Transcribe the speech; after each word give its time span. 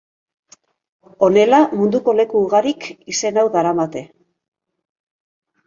Honela, 1.27 1.59
munduko 1.81 2.17
leku 2.21 2.41
ugarik 2.49 2.89
izen 3.15 3.39
hau 3.43 3.47
daramate. 3.59 4.05